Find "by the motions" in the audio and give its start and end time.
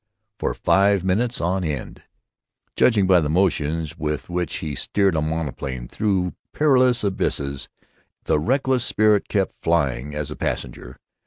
3.05-3.99